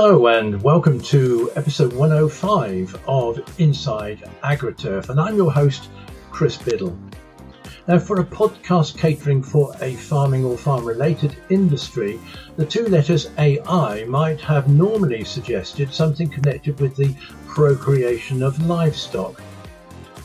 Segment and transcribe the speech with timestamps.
[0.00, 5.88] Hello and welcome to episode 105 of Inside AgriTurf, and I'm your host,
[6.30, 6.96] Chris Biddle.
[7.88, 12.20] Now, for a podcast catering for a farming or farm related industry,
[12.56, 17.16] the two letters AI might have normally suggested something connected with the
[17.48, 19.42] procreation of livestock.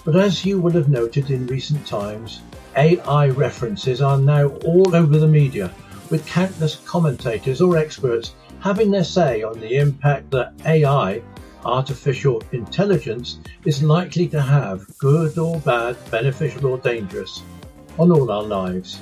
[0.06, 2.42] But as you will have noted in recent times,
[2.78, 5.74] AI references are now all over the media,
[6.12, 11.22] with countless commentators or experts having their say on the impact that AI,
[11.66, 17.44] artificial intelligence, is likely to have, good or bad, beneficial or dangerous
[18.00, 19.02] on all our lives.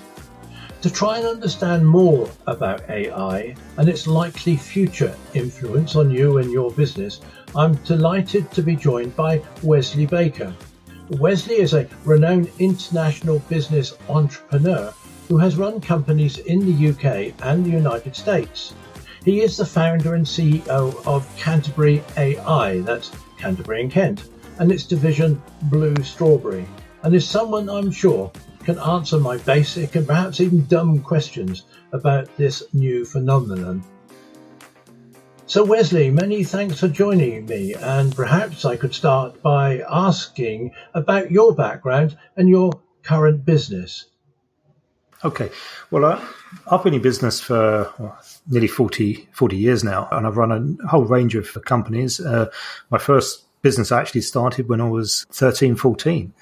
[0.82, 6.52] To try and understand more about AI and its likely future influence on you and
[6.52, 7.22] your business,
[7.56, 10.56] I'm delighted to be joined by Wesley Baker.
[11.20, 14.92] Wesley is a renowned international business entrepreneur
[15.28, 18.74] who has run companies in the UK and the United States.
[19.24, 24.84] He is the founder and CEO of Canterbury AI, that's Canterbury and Kent, and its
[24.84, 26.66] division Blue Strawberry,
[27.04, 28.32] and is someone I'm sure
[28.64, 33.84] can answer my basic and perhaps even dumb questions about this new phenomenon.
[35.46, 41.30] So, Wesley, many thanks for joining me, and perhaps I could start by asking about
[41.30, 42.72] your background and your
[43.04, 44.06] current business.
[45.24, 45.52] Okay.
[45.92, 46.26] Well, uh,
[46.72, 47.92] I've been in business for
[48.48, 52.20] nearly 40, 40, years now, and I've run a whole range of companies.
[52.20, 52.48] Uh,
[52.90, 56.34] my first business actually started when I was 13, 14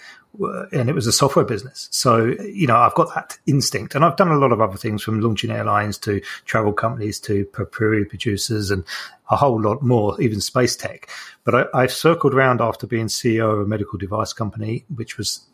[0.72, 1.90] and it was a software business.
[1.92, 5.04] So, you know, I've got that instinct and I've done a lot of other things
[5.04, 8.84] from launching airlines to travel companies to papyri producers and
[9.30, 11.10] a whole lot more, even space tech.
[11.44, 15.46] But I, I circled around after being CEO of a medical device company, which was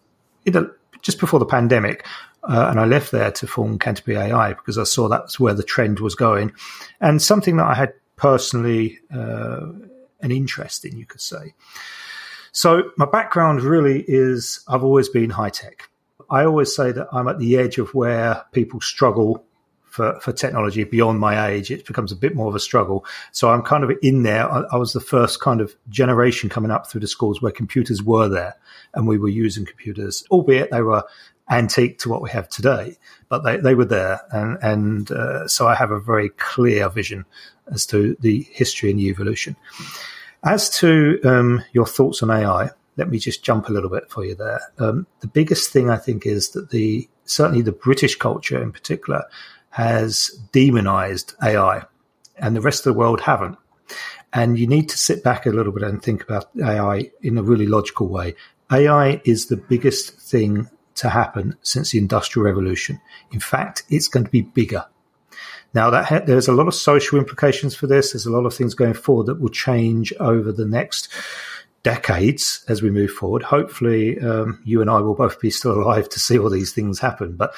[0.45, 0.69] you know,
[1.01, 2.05] just before the pandemic.
[2.47, 5.63] Uh, and I left there to form Canterbury AI because I saw that's where the
[5.63, 6.53] trend was going
[7.01, 9.67] and something that I had personally uh,
[10.21, 11.53] an interest in, you could say.
[12.51, 15.89] So my background really is I've always been high tech.
[16.29, 19.43] I always say that I'm at the edge of where people struggle
[19.95, 21.71] for, for technology beyond my age.
[21.71, 23.05] It becomes a bit more of a struggle.
[23.31, 24.51] So I'm kind of in there.
[24.51, 28.03] I, I was the first kind of generation coming up through the schools where computers
[28.03, 28.55] were there
[28.93, 31.03] and we were using computers, albeit they were
[31.49, 32.97] antique to what we have today,
[33.29, 34.21] but they, they were there.
[34.31, 37.25] And, and uh, so I have a very clear vision
[37.71, 39.55] as to the history and the evolution.
[40.43, 44.23] As to um, your thoughts on AI, let me just jump a little bit for
[44.23, 44.61] you there.
[44.79, 49.23] Um, the biggest thing I think is that the certainly the British culture in particular
[49.71, 51.83] has demonized AI,
[52.37, 53.57] and the rest of the world haven't.
[54.31, 57.43] And you need to sit back a little bit and think about AI in a
[57.43, 58.35] really logical way.
[58.71, 63.01] AI is the biggest thing to happen since the Industrial Revolution.
[63.31, 64.85] In fact, it's going to be bigger.
[65.73, 68.13] Now that ha- there's a lot of social implications for this.
[68.13, 71.09] There's a lot of things going forward that will change over the next
[71.83, 73.43] decades as we move forward.
[73.43, 76.99] Hopefully, um, you and I will both be still alive to see all these things
[76.99, 77.35] happen.
[77.35, 77.53] But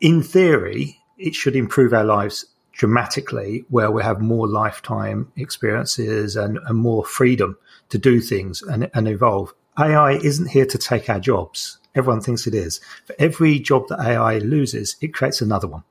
[0.00, 6.58] in theory, it should improve our lives dramatically where we have more lifetime experiences and,
[6.66, 7.58] and more freedom
[7.88, 9.52] to do things and, and evolve.
[9.78, 11.78] AI isn't here to take our jobs.
[11.96, 12.80] Everyone thinks it is.
[13.04, 15.82] For every job that AI loses, it creates another one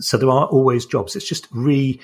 [0.00, 1.16] so there are always jobs.
[1.16, 2.00] It's just re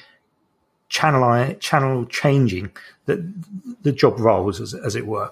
[0.89, 2.71] channel channel changing
[3.05, 3.33] the
[3.83, 5.31] the job roles as, as it were.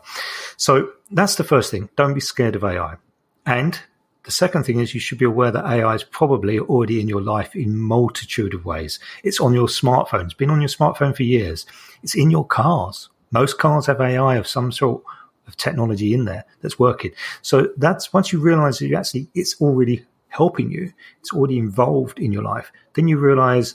[0.57, 1.89] So that's the first thing.
[1.97, 2.97] Don't be scared of AI.
[3.45, 3.81] And
[4.25, 7.23] the second thing is you should be aware that AI is probably already in your
[7.23, 8.99] life in multitude of ways.
[9.23, 10.25] It's on your smartphone.
[10.25, 11.65] It's been on your smartphone for years.
[12.03, 13.09] It's in your cars.
[13.31, 15.03] Most cars have AI of some sort
[15.47, 17.13] of technology in there that's working.
[17.43, 22.19] So that's once you realize that you actually it's already helping you, it's already involved
[22.19, 23.75] in your life, then you realize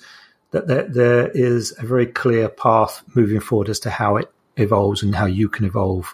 [0.52, 5.02] that there, there is a very clear path moving forward as to how it evolves
[5.02, 6.14] and how you can evolve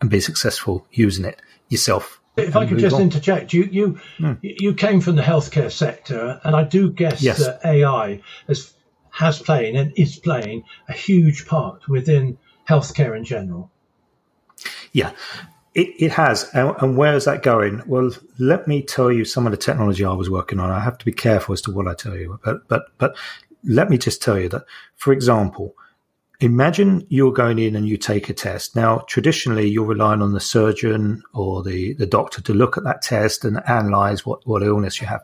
[0.00, 2.20] and be successful using it yourself.
[2.36, 3.02] If I could just on.
[3.02, 4.38] interject, you you mm.
[4.40, 7.38] you came from the healthcare sector, and I do guess yes.
[7.38, 8.72] that AI has
[9.10, 13.70] has playing and is playing a huge part within healthcare in general.
[14.92, 15.12] Yeah,
[15.74, 16.50] it, it has.
[16.54, 17.82] And, and, where is that going?
[17.86, 20.70] Well, let me tell you some of the technology I was working on.
[20.70, 23.16] I have to be careful as to what I tell you, but, but, but
[23.64, 24.64] let me just tell you that,
[24.96, 25.74] for example,
[26.40, 28.74] imagine you're going in and you take a test.
[28.74, 33.02] Now, traditionally, you're relying on the surgeon or the, the doctor to look at that
[33.02, 35.22] test and analyze what, what illness you have.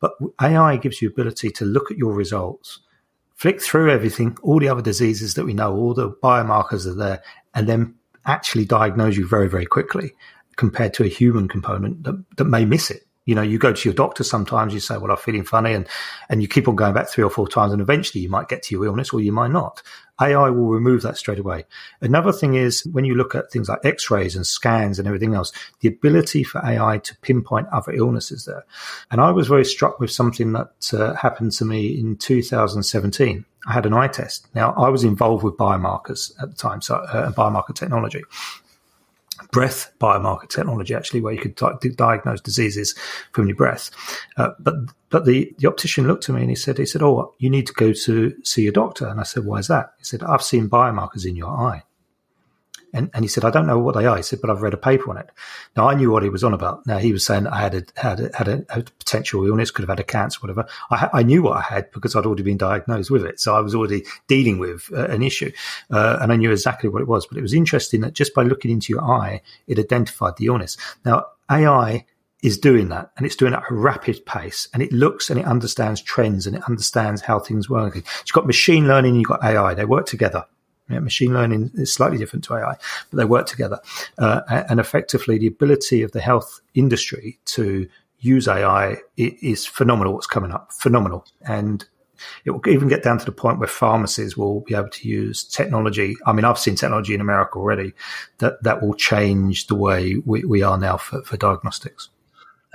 [0.00, 2.80] But AI gives you ability to look at your results,
[3.36, 7.22] flick through everything, all the other diseases that we know, all the biomarkers are there,
[7.54, 7.94] and then
[8.26, 10.12] actually diagnose you very, very quickly
[10.56, 13.06] compared to a human component that, that may miss it.
[13.28, 15.86] You know, you go to your doctor sometimes, you say, well, I'm feeling funny and,
[16.30, 18.62] and you keep on going back three or four times and eventually you might get
[18.62, 19.82] to your illness or you might not.
[20.18, 21.66] AI will remove that straight away.
[22.00, 25.52] Another thing is when you look at things like x-rays and scans and everything else,
[25.80, 28.64] the ability for AI to pinpoint other illnesses there.
[29.10, 33.44] And I was very struck with something that uh, happened to me in 2017.
[33.66, 34.48] I had an eye test.
[34.54, 38.24] Now I was involved with biomarkers at the time, so uh, biomarker technology
[39.50, 42.94] breath biomarker technology, actually, where you could di- diagnose diseases
[43.32, 43.90] from your breath.
[44.36, 44.74] Uh, but
[45.10, 47.66] but the, the optician looked at me and he said, he said, "Oh, you need
[47.66, 50.42] to go to see your doctor." And I said, "Why is that?" He said, "I've
[50.42, 51.82] seen biomarkers in your eye."
[52.92, 54.16] And, and he said, I don't know what they are.
[54.16, 55.30] He said, but I've read a paper on it.
[55.76, 56.86] Now I knew what he was on about.
[56.86, 59.82] Now he was saying I had a, had a, had a, a potential illness, could
[59.82, 60.66] have had a cancer, whatever.
[60.90, 63.40] I, I, knew what I had because I'd already been diagnosed with it.
[63.40, 65.52] So I was already dealing with uh, an issue.
[65.90, 67.26] Uh, and I knew exactly what it was.
[67.26, 70.76] But it was interesting that just by looking into your eye, it identified the illness.
[71.04, 72.06] Now AI
[72.42, 75.40] is doing that and it's doing it at a rapid pace and it looks and
[75.40, 77.96] it understands trends and it understands how things work.
[77.96, 79.74] It's got machine learning, and you've got AI.
[79.74, 80.44] They work together.
[80.90, 82.76] Yeah, machine learning is slightly different to AI,
[83.10, 83.78] but they work together.
[84.16, 87.88] Uh, and effectively, the ability of the health industry to
[88.20, 90.14] use AI is phenomenal.
[90.14, 91.86] What's coming up, phenomenal, and
[92.44, 95.44] it will even get down to the point where pharmacies will be able to use
[95.44, 96.16] technology.
[96.26, 97.92] I mean, I've seen technology in America already
[98.38, 102.08] that that will change the way we, we are now for, for diagnostics,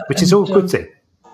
[0.07, 0.89] which and, is all a good um, thing.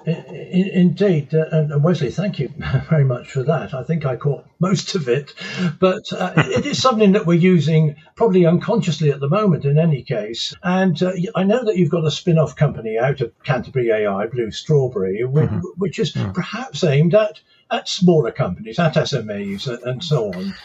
[0.09, 2.51] Indeed, uh, and Wesley, thank you
[2.89, 3.73] very much for that.
[3.73, 5.33] I think I caught most of it,
[5.79, 9.65] but uh, it is something that we're using probably unconsciously at the moment.
[9.65, 13.31] In any case, and uh, I know that you've got a spin-off company out of
[13.43, 15.67] Canterbury AI, Blue Strawberry, which, mm-hmm.
[15.77, 16.31] which is mm-hmm.
[16.31, 17.39] perhaps aimed at
[17.71, 20.55] at smaller companies, at SMEs, and so on.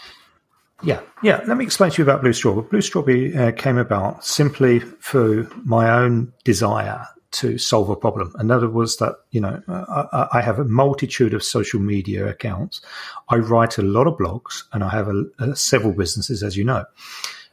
[0.83, 1.41] Yeah, yeah.
[1.47, 2.67] Let me explain to you about Blue Strawberry.
[2.69, 8.33] Blue Strawberry uh, came about simply through my own desire to solve a problem.
[8.37, 12.81] Another was that, you know, I, I, have a multitude of social media accounts.
[13.29, 16.65] I write a lot of blogs and I have a, a, several businesses, as you
[16.65, 16.85] know.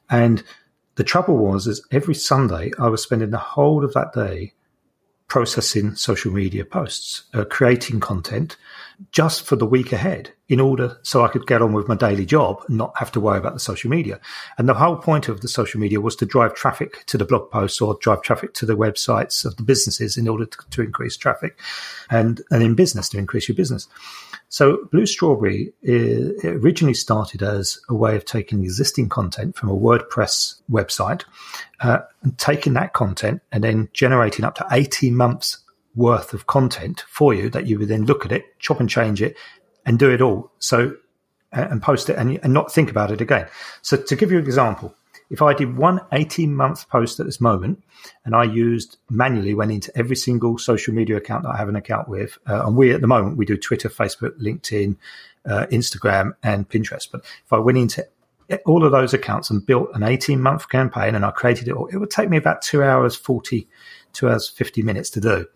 [0.10, 0.44] And
[0.96, 4.54] the trouble was, is every Sunday I was spending the whole of that day
[5.28, 8.58] processing social media posts, uh, creating content
[9.12, 12.26] just for the week ahead in order so I could get on with my daily
[12.26, 14.20] job and not have to worry about the social media.
[14.58, 17.50] And the whole point of the social media was to drive traffic to the blog
[17.50, 21.16] posts or drive traffic to the websites of the businesses in order to, to increase
[21.16, 21.58] traffic
[22.10, 23.88] and, and in business to increase your business.
[24.50, 29.78] So Blue Strawberry uh, originally started as a way of taking existing content from a
[29.78, 31.24] WordPress website,
[31.80, 35.61] uh, and taking that content and then generating up to 18 months
[35.96, 39.22] worth of content for you that you would then look at it, chop and change
[39.22, 39.36] it,
[39.86, 40.52] and do it all.
[40.60, 40.96] So
[41.52, 43.48] and post it and, and not think about it again.
[43.82, 44.96] So to give you an example,
[45.30, 47.84] if I did one 18 month post at this moment
[48.26, 51.76] and I used manually went into every single social media account that I have an
[51.76, 54.98] account with, uh, and we at the moment we do Twitter, Facebook, LinkedIn,
[55.46, 57.08] uh, Instagram, and Pinterest.
[57.12, 58.06] But if I went into
[58.66, 61.88] all of those accounts and built an 18 month campaign and I created it all,
[61.88, 63.68] it would take me about two hours, 40,
[64.14, 65.48] two hours, 50 minutes to do.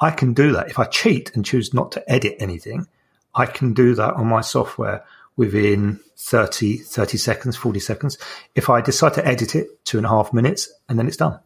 [0.00, 0.70] I can do that.
[0.70, 2.86] If I cheat and choose not to edit anything,
[3.34, 5.04] I can do that on my software
[5.36, 8.18] within 30, 30 seconds, 40 seconds.
[8.54, 11.38] If I decide to edit it, two and a half minutes, and then it's done.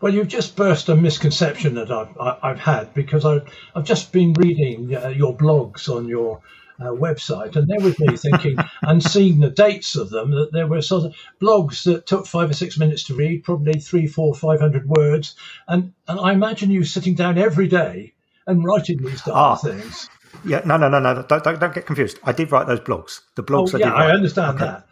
[0.00, 4.32] Well, you've just burst a misconception that I've, I've had because I've, I've just been
[4.32, 6.40] reading uh, your blogs on your
[6.80, 10.66] uh, website, and there with me thinking and seeing the dates of them that there
[10.66, 14.34] were sort of blogs that took five or six minutes to read, probably three, four,
[14.34, 15.34] five hundred words,
[15.68, 18.14] and and I imagine you sitting down every day
[18.46, 20.08] and writing these ah, things.
[20.44, 21.22] Yeah, no, no, no, no.
[21.22, 22.18] Don't, don't, don't, get confused.
[22.24, 23.20] I did write those blogs.
[23.36, 23.74] The blogs.
[23.74, 24.64] Oh, yeah, I, I understand okay.
[24.64, 24.86] that.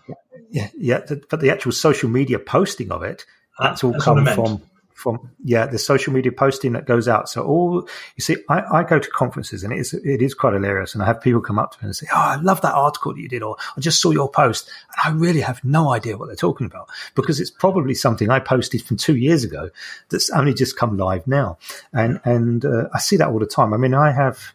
[0.51, 3.25] Yeah, yeah, the, but the actual social media posting of it,
[3.59, 4.63] ah, that's all come from
[5.01, 7.29] from yeah the social media posting that goes out.
[7.29, 10.53] So all you see, I, I go to conferences and it is it is quite
[10.53, 12.75] hilarious, and I have people come up to me and say, "Oh, I love that
[12.75, 15.93] article that you did," or "I just saw your post," and I really have no
[15.93, 19.71] idea what they're talking about because it's probably something I posted from two years ago
[20.11, 21.59] that's only just come live now,
[21.93, 23.73] and and uh, I see that all the time.
[23.73, 24.53] I mean, I have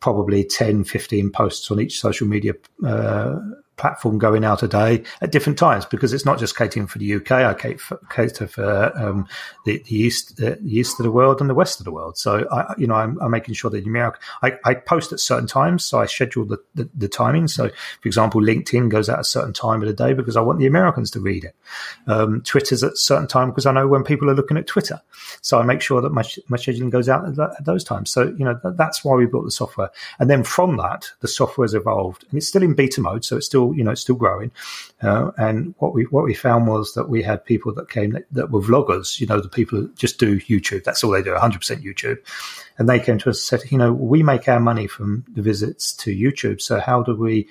[0.00, 2.54] probably 10, 15 posts on each social media
[2.84, 3.38] uh,
[3.80, 7.14] platform going out a day at different times because it's not just catering for the
[7.14, 7.30] UK.
[7.32, 7.54] I
[8.10, 9.26] cater for um,
[9.64, 12.18] the, the, east, the east of the world and the west of the world.
[12.18, 15.46] So I, you know, I'm, I'm making sure that America, I, I, post at certain
[15.46, 17.48] times, so I schedule the, the, the, timing.
[17.48, 20.58] So, for example, LinkedIn goes out a certain time of the day because I want
[20.58, 21.56] the Americans to read it.
[22.06, 25.00] Um, Twitter's at a certain time because I know when people are looking at Twitter.
[25.40, 28.10] So I make sure that my, my scheduling goes out at, at those times.
[28.10, 29.90] So you know, that's why we built the software.
[30.18, 33.36] And then from that, the software has evolved, and it's still in beta mode, so
[33.36, 34.50] it's still you know, it's still growing.
[35.02, 38.24] Uh, and what we what we found was that we had people that came that,
[38.32, 39.20] that were vloggers.
[39.20, 40.84] You know, the people just do YouTube.
[40.84, 42.18] That's all they do, 100% YouTube.
[42.78, 45.42] And they came to us and said, you know, we make our money from the
[45.42, 46.60] visits to YouTube.
[46.60, 47.48] So how do we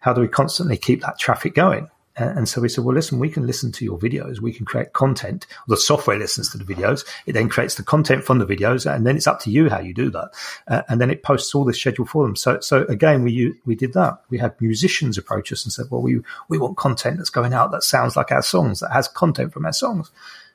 [0.00, 1.88] how do we constantly keep that traffic going?
[2.16, 4.40] And so we said, well, listen, we can listen to your videos.
[4.40, 5.46] We can create content.
[5.68, 7.06] The software listens to the videos.
[7.26, 8.90] It then creates the content from the videos.
[8.92, 10.30] And then it's up to you how you do that.
[10.68, 12.36] Uh, and then it posts all the schedule for them.
[12.36, 14.22] So, so again, we, we did that.
[14.28, 17.70] We had musicians approach us and said, well, we, we want content that's going out
[17.72, 20.10] that sounds like our songs, that has content from our songs.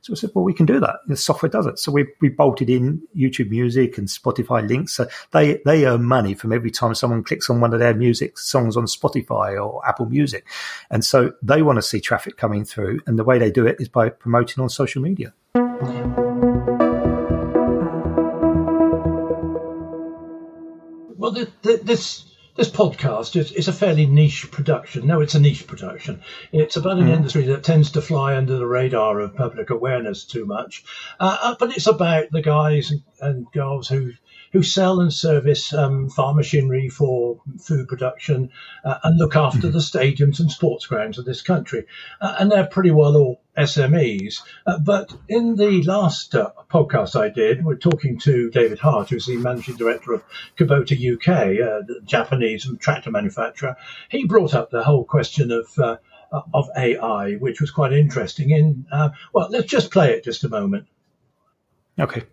[0.08, 1.00] So said, well, we can do that.
[1.08, 1.80] The software does it.
[1.80, 4.94] So we, we bolted in YouTube Music and Spotify links.
[4.94, 8.40] So they, they earn money from every time someone clicks on one of their music
[8.40, 10.48] songs on Spotify or Apple Music.
[10.90, 13.02] And so they want to see traffic coming through.
[13.06, 15.34] And the way they do it is by promoting on social media.
[21.18, 22.24] Well, this
[22.58, 25.06] this podcast is, is, a fairly niche production.
[25.06, 26.22] No, it's a niche production.
[26.52, 27.16] It's about an mm.
[27.16, 30.84] industry that tends to fly under the radar of public awareness too much.
[31.20, 34.12] Uh, uh but it's about the guys and girls who
[34.54, 38.50] who sell and service um, farm machinery for food production
[38.84, 39.72] uh, and look after mm-hmm.
[39.72, 41.86] the stadiums and sports grounds of this country.
[42.22, 44.42] Uh, and they're pretty well all SMEs.
[44.66, 49.26] Uh, but in the last uh, podcast I did, we're talking to David Hart, who's
[49.26, 50.24] the managing director of
[50.58, 53.76] Kubota UK, uh, the Japanese tractor manufacturer.
[54.10, 55.98] He brought up the whole question of uh,
[56.54, 58.50] of AI, which was quite interesting.
[58.52, 58.86] In
[59.34, 60.88] well, let's just play it just a moment.
[62.00, 62.24] Okay.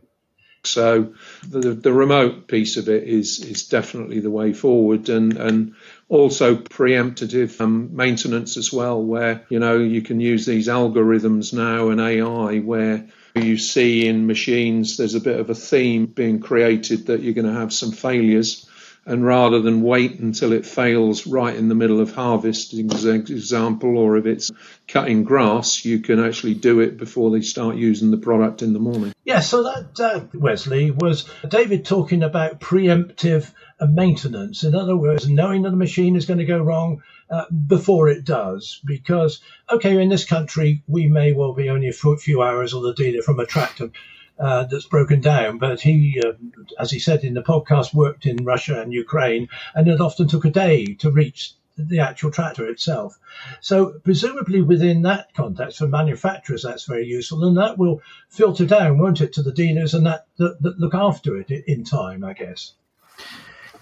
[0.67, 1.15] So
[1.49, 5.75] the the remote piece of it is is definitely the way forward, and and
[6.09, 11.91] also preemptive um, maintenance as well, where you know you can use these algorithms now
[11.91, 17.07] and AI where you see in machines there's a bit of a theme being created
[17.07, 18.69] that you're going to have some failures
[19.07, 24.17] and rather than wait until it fails right in the middle of harvest, example, or
[24.17, 24.51] if it's
[24.89, 28.79] cutting grass, you can actually do it before they start using the product in the
[28.79, 29.13] morning.
[29.25, 33.51] Yeah, so that, uh, Wesley, was David talking about preemptive
[33.89, 34.65] maintenance.
[34.65, 38.25] In other words, knowing that a machine is going to go wrong uh, before it
[38.25, 38.81] does.
[38.85, 42.95] Because, okay, in this country, we may well be only a few hours or the
[42.95, 43.91] dealer from a tractor
[44.39, 45.59] uh, that's broken down.
[45.59, 46.33] But he, uh,
[46.79, 50.45] as he said in the podcast, worked in Russia and Ukraine, and it often took
[50.45, 53.19] a day to reach the actual tractor itself.
[53.61, 58.99] So presumably within that context for manufacturers, that's very useful, and that will filter down,
[58.99, 62.33] won't it, to the dealers and that, that, that look after it in time, I
[62.33, 62.75] guess.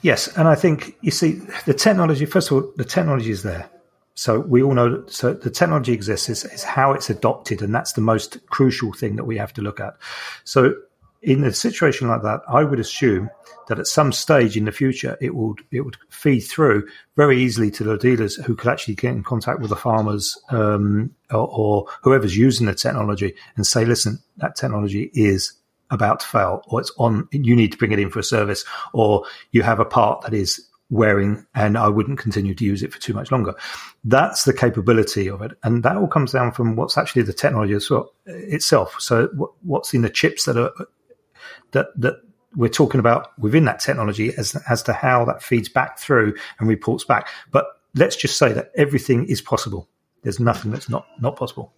[0.00, 2.24] Yes, and I think you see the technology.
[2.24, 3.68] First of all, the technology is there.
[4.14, 7.74] So we all know that so the technology exists is, is how it's adopted, and
[7.74, 9.94] that's the most crucial thing that we have to look at.
[10.44, 10.74] So
[11.22, 13.30] in a situation like that, I would assume
[13.68, 17.70] that at some stage in the future, it would it would feed through very easily
[17.72, 21.86] to the dealers who could actually get in contact with the farmers um, or, or,
[22.02, 25.54] whoever's using the technology and say, "Listen, that technology is
[25.90, 27.28] about to fail, or it's on.
[27.30, 30.34] You need to bring it in for a service, or you have a part that
[30.34, 33.54] is wearing and I wouldn't continue to use it for too much longer.
[34.04, 35.52] That's the capability of it.
[35.64, 38.96] And that all comes down from what's actually the technology uh, itself.
[39.00, 39.28] So
[39.62, 40.84] what's in the chips that are, uh,
[41.70, 42.16] that, that
[42.54, 46.68] we're talking about within that technology as, as to how that feeds back through and
[46.68, 47.28] reports back.
[47.50, 49.88] But let's just say that everything is possible.
[50.22, 51.72] There's nothing that's not, not possible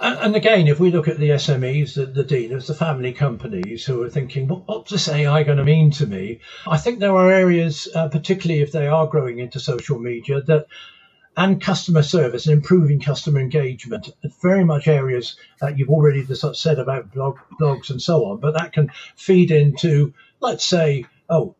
[0.00, 4.02] and again, if we look at the SMEs, the, the dealers, the family companies who
[4.02, 6.40] are thinking, what, what's this AI going to mean to me?
[6.66, 10.66] I think there are areas, uh, particularly if they are growing into social media, that
[11.36, 14.08] and customer service and improving customer engagement,
[14.40, 18.72] very much areas that you've already said about blog, blogs and so on, but that
[18.72, 21.56] can feed into, let's say, oh,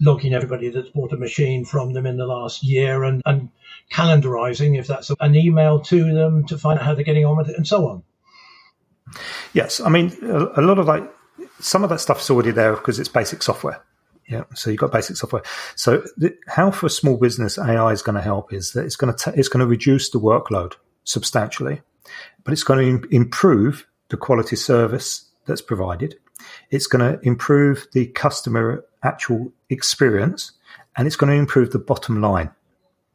[0.00, 3.50] logging everybody that's bought a machine from them in the last year and, and
[3.92, 7.48] calendarizing if that's an email to them to find out how they're getting on with
[7.48, 8.02] it and so on.
[9.52, 11.10] Yes, I mean a, lot of like
[11.58, 13.82] some of that stuff is already there because it's basic software.
[14.28, 15.42] Yeah, so you've got basic software.
[15.74, 18.94] So the, how for a small business AI is going to help is that it's
[18.94, 21.82] going to t- it's going to reduce the workload substantially,
[22.44, 26.16] but it's going to improve the quality service that's provided.
[26.70, 30.52] It's going to improve the customer actual experience,
[30.96, 32.50] and it's going to improve the bottom line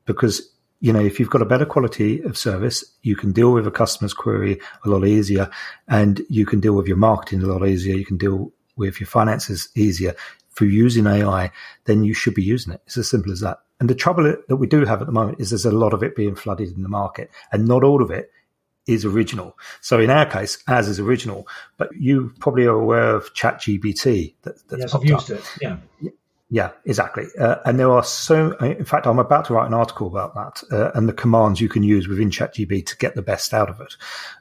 [0.05, 0.51] because
[0.81, 3.71] you know, if you've got a better quality of service, you can deal with a
[3.71, 5.49] customer's query a lot easier
[5.87, 7.95] and you can deal with your marketing a lot easier.
[7.95, 10.15] You can deal with your finances easier.
[10.51, 11.51] For using AI,
[11.85, 12.81] then you should be using it.
[12.85, 13.59] It's as simple as that.
[13.79, 16.03] And the trouble that we do have at the moment is there's a lot of
[16.03, 18.31] it being flooded in the market and not all of it
[18.87, 19.57] is original.
[19.81, 24.35] So in our case, as is original, but you probably are aware of ChatGPT.
[24.43, 25.39] That, that's yes, I've used up.
[25.39, 25.51] it.
[25.61, 25.77] Yeah.
[26.51, 27.25] Yeah, exactly.
[27.39, 30.63] Uh, and there are so, in fact, I'm about to write an article about that
[30.71, 33.81] uh, and the commands you can use within ChatGPT to get the best out of
[33.81, 33.95] it.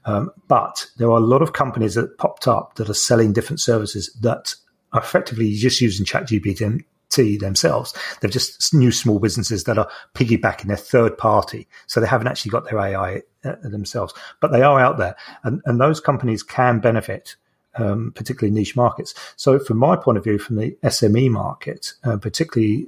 [0.04, 3.60] Um, but there are a lot of companies that popped up that are selling different
[3.60, 4.54] services that
[4.92, 6.84] are effectively just using ChatGPT
[7.16, 7.94] themselves.
[8.20, 11.68] They're just new small businesses that are piggybacking their third party.
[11.86, 15.16] So they haven't actually got their AI uh, themselves, but they are out there.
[15.42, 17.36] And, and those companies can benefit
[17.76, 19.14] um, particularly niche markets.
[19.36, 22.86] So, from my point of view, from the SME market, uh, particularly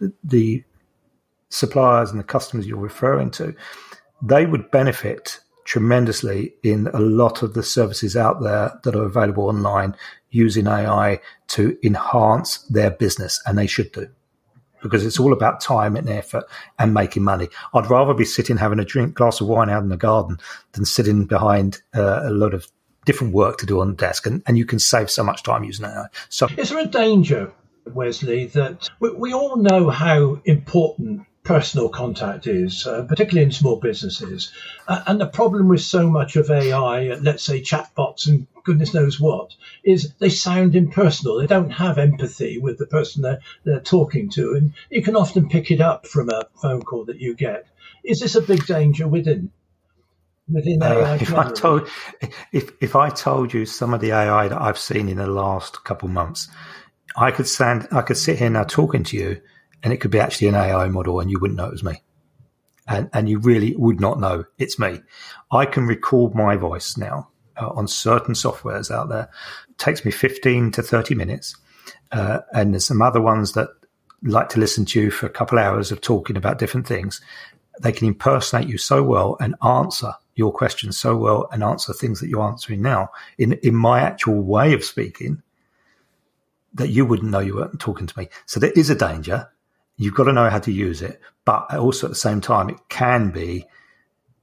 [0.00, 0.64] the, the,
[1.50, 3.54] suppliers and the customers you're referring to,
[4.20, 9.48] they would benefit tremendously in a lot of the services out there that are available
[9.48, 9.96] online
[10.30, 14.08] using AI to enhance their business, and they should do.
[14.82, 16.44] Because it's all about time and effort
[16.78, 17.48] and making money.
[17.72, 20.38] I'd rather be sitting having a drink, glass of wine out in the garden
[20.72, 22.66] than sitting behind uh, a lot of
[23.06, 25.64] different work to do on the desk, and, and you can save so much time
[25.64, 26.06] using AI.
[26.28, 27.52] So, is there a danger,
[27.86, 33.76] Wesley, that we, we all know how important personal contact is, uh, particularly in small
[33.76, 34.50] businesses,
[34.88, 38.94] uh, and the problem with so much of AI, uh, let's say chatbots and goodness
[38.94, 41.38] knows what, is they sound impersonal.
[41.38, 45.48] They don't have empathy with the person they're, they're talking to, and you can often
[45.48, 47.66] pick it up from a phone call that you get.
[48.02, 49.50] Is this a big danger within
[50.50, 51.12] within AI?
[51.12, 51.88] Uh, if I told
[52.52, 55.84] if if I told you some of the AI that I've seen in the last
[55.84, 56.48] couple months,
[57.16, 59.40] I could stand I could sit here now talking to you,
[59.84, 62.02] and it could be actually an AI model, and you wouldn't know it was me.
[62.88, 65.00] And, and you really would not know it's me.
[65.52, 69.30] I can record my voice now uh, on certain softwares out there.
[69.68, 71.56] It takes me 15 to 30 minutes.
[72.10, 73.68] Uh, and there's some other ones that
[74.22, 77.20] like to listen to you for a couple hours of talking about different things.
[77.80, 82.20] They can impersonate you so well and answer your questions so well and answer things
[82.20, 85.42] that you're answering now in, in my actual way of speaking
[86.74, 88.28] that you wouldn't know you weren't talking to me.
[88.46, 89.48] So there is a danger.
[89.96, 92.78] You've got to know how to use it, but also at the same time, it
[92.88, 93.66] can be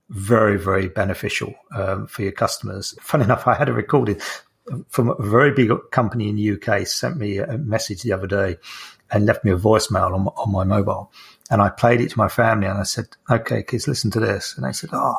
[0.09, 2.95] very, very beneficial um, for your customers.
[3.01, 4.19] Funny enough, I had a recording
[4.89, 8.57] from a very big company in the UK sent me a message the other day
[9.09, 11.11] and left me a voicemail on, on my mobile.
[11.49, 14.55] And I played it to my family and I said, okay, kids, listen to this.
[14.55, 15.17] And they said, oh,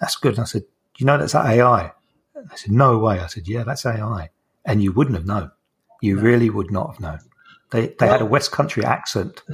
[0.00, 0.34] that's good.
[0.34, 0.64] And I said,
[0.98, 1.92] you know, that's AI.
[2.34, 3.18] And they said, no way.
[3.18, 4.30] I said, yeah, that's AI.
[4.64, 5.50] And you wouldn't have known.
[6.00, 7.20] You really would not have known.
[7.72, 9.42] They, they well, had a West Country accent.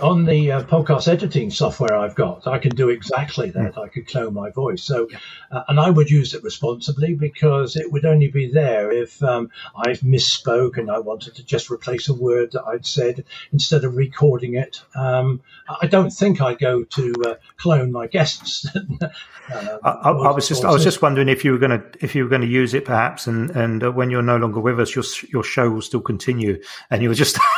[0.00, 3.78] on the uh, podcast editing software I've got, I can do exactly that.
[3.78, 4.82] I could clone my voice.
[4.82, 5.08] So,
[5.50, 9.50] uh, and I would use it responsibly because it would only be there if um,
[9.76, 13.96] I've misspoke and I wanted to just replace a word that I'd said instead of
[13.96, 14.82] recording it.
[14.94, 15.40] Um,
[15.80, 18.66] I don't think I'd go to uh, clone my guests.
[19.50, 22.14] Uh, I, I, was just I was just wondering if you were going to if
[22.14, 24.78] you were going to use it perhaps, and and uh, when you're no longer with
[24.78, 27.38] us, your your show will still continue, and you were just.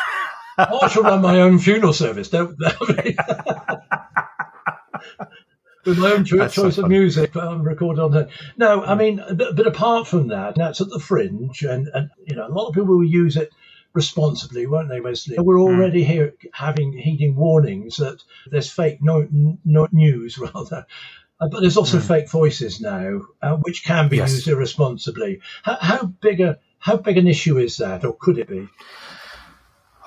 [0.82, 2.58] I should run my own funeral service, don't
[5.86, 8.28] With my own choice so of music um, recorded on that.
[8.58, 12.36] No, I mean, but, but, apart from that, that's at the fringe, and, and you
[12.36, 13.50] know, a lot of people will use it
[13.94, 15.38] responsibly, won't they, Wesley?
[15.38, 15.62] We're hmm.
[15.62, 16.06] already mm.
[16.06, 19.26] here having heeding warnings that there's fake no,
[19.64, 20.86] no news, rather.
[21.40, 22.06] Uh, but there's also mm.
[22.06, 24.32] fake voices now, uh, which can be yes.
[24.32, 25.40] used irresponsibly.
[25.62, 28.68] How, how big a how big an issue is that, or could it be?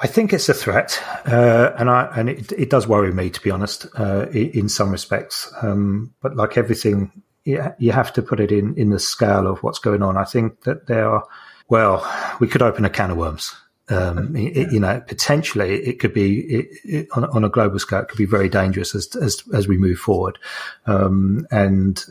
[0.03, 3.39] I think it's a threat, uh, and I and it, it, does worry me to
[3.39, 5.49] be honest, uh, in some respects.
[5.61, 9.63] Um, but like everything, you, you have to put it in in the scale of
[9.63, 10.17] what's going on.
[10.17, 11.25] I think that there are.
[11.69, 12.05] Well,
[12.41, 13.55] we could open a can of worms.
[13.87, 18.01] Um, it, you know, potentially it could be it, on, on, a global scale.
[18.01, 20.37] It could be very dangerous as as, as we move forward,
[20.85, 22.03] um, and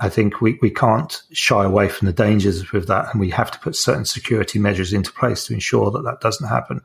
[0.00, 3.50] I think we, we can't shy away from the dangers with that, and we have
[3.50, 6.80] to put certain security measures into place to ensure that that doesn't happen.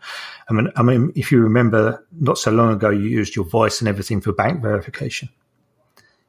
[0.49, 3.81] I mean, I mean, if you remember, not so long ago, you used your voice
[3.81, 5.29] and everything for bank verification.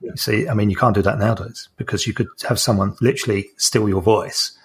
[0.00, 0.10] Yeah.
[0.10, 3.48] You see, I mean, you can't do that nowadays because you could have someone literally
[3.56, 4.56] steal your voice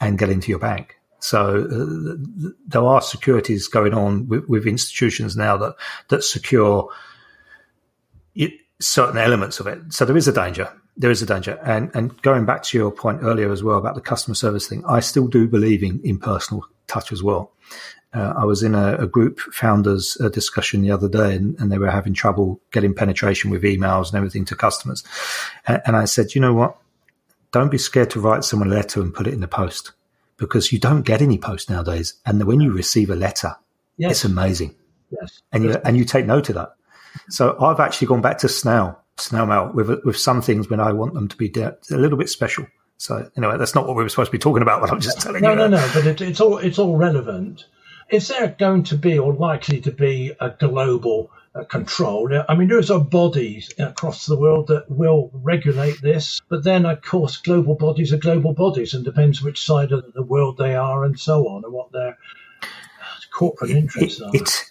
[0.00, 0.96] and get into your bank.
[1.20, 5.74] So uh, there are securities going on with, with, institutions now that
[6.10, 6.90] that secure
[8.36, 9.92] it, certain elements of it.
[9.92, 11.58] So there is a danger there is a danger.
[11.64, 14.84] And and going back to your point earlier as well about the customer service thing,
[14.86, 17.52] I still do believe in, in personal touch as well.
[18.12, 21.70] Uh, I was in a, a group founders uh, discussion the other day, and, and,
[21.70, 25.04] they were having trouble getting penetration with emails and everything to customers.
[25.66, 26.78] And, and I said, you know what?
[27.52, 29.92] Don't be scared to write someone a letter and put it in the post
[30.38, 32.14] because you don't get any post nowadays.
[32.24, 33.56] And when you receive a letter,
[33.98, 34.12] yes.
[34.12, 34.74] it's amazing.
[35.10, 35.42] Yes.
[35.52, 36.70] And you, and you take note of that.
[37.28, 39.02] So I've actually gone back to snail
[39.46, 42.66] mail with with some things when I want them to be a little bit special
[42.98, 44.80] So anyway, that's not what we were supposed to be talking about.
[44.80, 45.56] But I'm just telling no, you.
[45.56, 45.90] No, no, no.
[45.94, 47.66] But it, it's all it's all relevant.
[48.10, 52.28] Is there going to be or likely to be a global uh, control?
[52.48, 57.02] I mean, there are bodies across the world that will regulate this, but then, of
[57.02, 61.04] course, global bodies are global bodies, and depends which side of the world they are,
[61.04, 62.16] and so on, and what their
[63.30, 64.30] corporate interests it, are.
[64.32, 64.64] It's,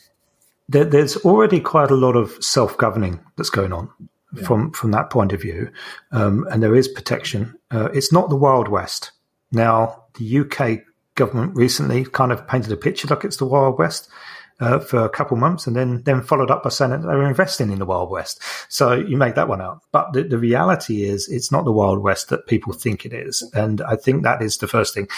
[0.67, 3.91] there, there's already quite a lot of self-governing that's going on.
[4.33, 4.43] Yeah.
[4.43, 5.69] From from that point of view,
[6.11, 7.57] um, and there is protection.
[7.71, 9.11] Uh, it's not the Wild West.
[9.53, 10.83] Now, the UK
[11.15, 14.09] government recently kind of painted a picture like it's the Wild West.
[14.59, 17.27] Uh, for a couple months and then then followed up by saying that they were
[17.27, 18.41] investing in the Wild West.
[18.69, 19.81] So you make that one out.
[19.91, 23.47] But the, the reality is it's not the Wild West that people think it is.
[23.53, 25.09] And I think that is the first thing.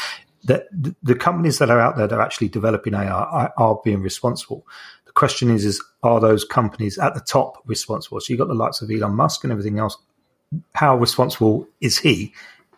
[0.43, 3.79] That the, the companies that are out there that are actually developing AI are, are
[3.81, 4.67] being responsible.
[5.09, 8.21] The question is, is are those companies at the top responsible?
[8.21, 9.97] So you've got the likes of Elon Musk and everything else.
[10.75, 12.31] How responsible is he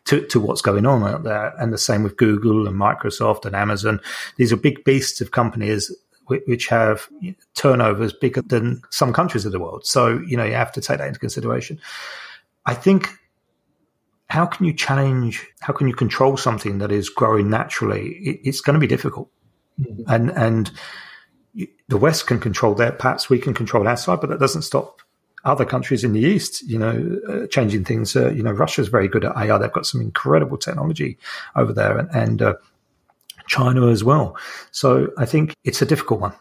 [0.06, 1.54] to, to what's going on out there.
[1.60, 4.00] And the same with Google and Microsoft and Amazon.
[4.38, 5.94] These are big beasts of companies
[6.26, 7.10] which have
[7.54, 9.86] turnovers bigger than some countries of the world.
[9.86, 11.82] So, you know, you have to take that into consideration.
[12.66, 13.10] I think
[14.30, 18.12] how can you challenge, how can you control something that is growing naturally?
[18.12, 19.30] It, it's going to be difficult.
[19.82, 20.04] Mm-hmm.
[20.08, 20.72] And, and
[21.54, 25.02] the West can control their paths, we can control our side, but that doesn't stop
[25.44, 28.16] other countries in the East, you know, uh, changing things.
[28.16, 29.58] Uh, you know, Russia's very good at AI.
[29.58, 31.18] They've got some incredible technology
[31.56, 32.54] over there, and, and uh,
[33.48, 34.38] China as well.
[34.72, 36.34] So I think it's a difficult one.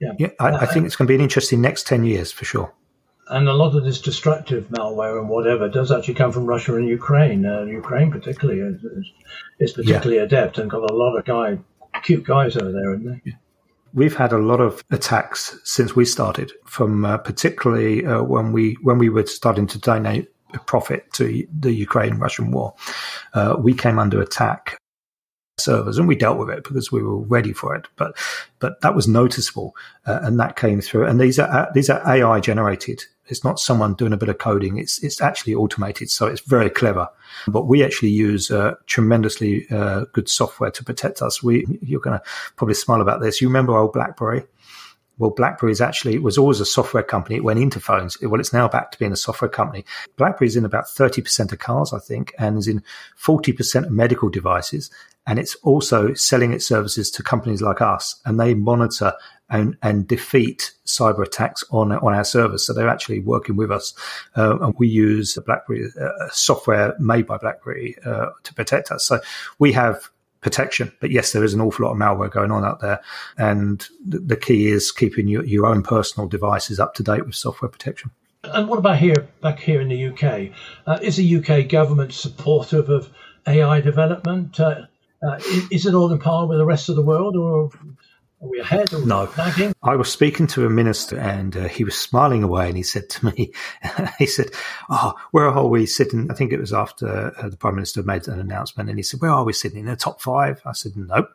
[0.00, 2.44] Yeah, yeah I, I think it's going to be an interesting next ten years for
[2.44, 2.72] sure.
[3.28, 6.86] And a lot of this destructive malware and whatever does actually come from Russia and
[6.86, 7.46] Ukraine.
[7.46, 8.84] Uh, Ukraine, particularly, is,
[9.58, 10.24] is particularly yeah.
[10.24, 11.56] adept and got a lot of guy,
[12.02, 13.36] cute guys over there, isn't they?
[13.94, 18.76] We've had a lot of attacks since we started, from uh, particularly uh, when we
[18.82, 20.28] when we were starting to donate
[20.66, 22.74] profit to the Ukraine Russian war.
[23.34, 24.78] Uh, we came under attack
[25.58, 28.16] servers and we dealt with it because we were ready for it but
[28.64, 31.04] but that was noticeable uh, and that came through.
[31.06, 33.04] And these are uh, these are AI generated.
[33.26, 34.78] It's not someone doing a bit of coding.
[34.78, 37.08] It's it's actually automated so it's very clever.
[37.46, 41.42] But we actually use uh, tremendously uh, good software to protect us.
[41.42, 42.24] We you're going to
[42.56, 43.42] probably smile about this.
[43.42, 44.44] You remember old blackberry
[45.18, 47.36] well, BlackBerry is actually it was always a software company.
[47.36, 48.20] It went into phones.
[48.20, 49.84] Well, it's now back to being a software company.
[50.16, 52.82] BlackBerry is in about thirty percent of cars, I think, and is in
[53.16, 54.90] forty percent of medical devices.
[55.26, 59.14] And it's also selling its services to companies like us, and they monitor
[59.48, 62.66] and, and defeat cyber attacks on on our servers.
[62.66, 63.94] So they're actually working with us,
[64.36, 69.06] uh, and we use BlackBerry uh, software made by BlackBerry uh, to protect us.
[69.06, 69.20] So
[69.58, 70.10] we have
[70.44, 70.92] protection.
[71.00, 73.00] But yes, there is an awful lot of malware going on out there.
[73.36, 77.70] And the, key is keeping your, your own personal devices up to date with software
[77.70, 78.12] protection.
[78.44, 80.50] And what about here, back here in the UK?
[80.86, 83.10] Uh, is the UK government supportive of
[83.46, 84.60] AI development?
[84.60, 84.82] Uh,
[85.26, 87.70] uh, is, is, it all in par with the rest of the world, or
[88.44, 88.92] are we ahead?
[88.92, 89.28] Or no.
[89.36, 89.74] Lagging?
[89.82, 93.08] I was speaking to a minister and uh, he was smiling away and he said
[93.10, 93.52] to me,
[94.18, 94.50] he said,
[94.90, 96.30] Oh, where are we sitting?
[96.30, 99.20] I think it was after uh, the Prime Minister made an announcement and he said,
[99.20, 99.80] Where are we sitting?
[99.80, 100.60] In the top five?
[100.64, 101.30] I said, Nope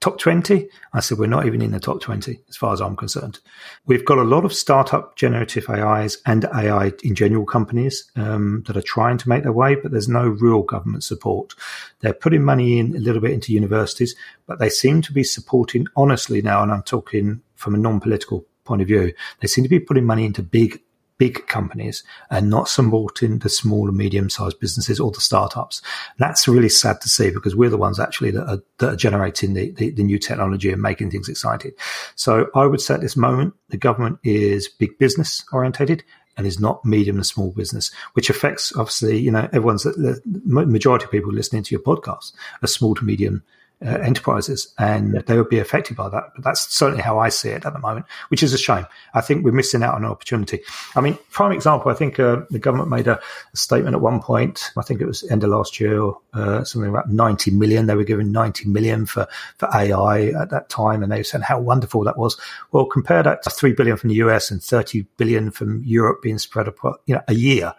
[0.00, 0.68] top 20?
[0.92, 3.40] I said, we're not even in the top 20 as far as I'm concerned.
[3.86, 8.76] We've got a lot of startup generative AIs and AI in general companies um, that
[8.76, 11.54] are trying to make their way, but there's no real government support.
[12.00, 14.14] They're putting money in a little bit into universities,
[14.46, 18.82] but they seem to be supporting honestly now, and I'm talking from a non-political point
[18.82, 20.80] of view, they seem to be putting money into big
[21.18, 25.82] big companies and not supporting the small and medium sized businesses or the startups.
[26.18, 29.54] That's really sad to see because we're the ones actually that are, that are generating
[29.54, 31.72] the, the, the, new technology and making things exciting.
[32.14, 36.04] So I would say at this moment, the government is big business orientated
[36.36, 41.04] and is not medium and small business, which affects obviously, you know, everyone's the majority
[41.04, 43.42] of people listening to your podcast are small to medium
[43.84, 45.20] uh, enterprises, and yeah.
[45.26, 46.32] they would be affected by that.
[46.34, 48.86] But that's certainly how I see it at the moment, which is a shame.
[49.14, 50.60] I think we're missing out on an opportunity.
[50.96, 54.20] I mean, prime example, I think uh, the government made a, a, statement at one
[54.20, 54.72] point.
[54.76, 57.86] I think it was end of last year, or, uh, something about 90 million.
[57.86, 59.26] They were giving 90 million for,
[59.58, 62.36] for AI at that time, and they said how wonderful that was.
[62.72, 66.38] Well, compare that to 3 billion from the US and 30 billion from Europe being
[66.38, 67.74] spread across, you know, a year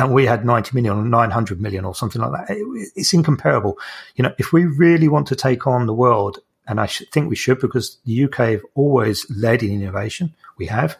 [0.00, 2.56] and we had 90 million or 900 million or something like that.
[2.56, 3.78] It, it's incomparable.
[4.16, 7.36] You know, if we really want to take on the world, and I think we
[7.36, 10.34] should because the UK have always led in innovation.
[10.56, 10.96] We have.